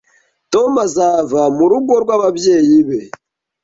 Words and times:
Tom 0.51 0.71
azava 0.85 1.41
mu 1.57 1.65
rugo 1.71 1.93
rw'ababyeyi 2.03 2.79
be 2.87 2.99